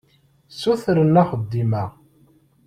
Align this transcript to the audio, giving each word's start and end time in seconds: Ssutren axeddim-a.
Ssutren 0.53 1.19
axeddim-a. 1.21 1.85